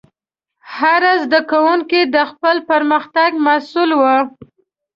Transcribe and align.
هر 0.77 1.01
زده 1.23 1.39
کوونکی 1.51 2.01
د 2.15 2.17
خپل 2.31 2.55
پرمختګ 2.69 3.29
مسؤل 3.47 3.89
و. 3.95 4.01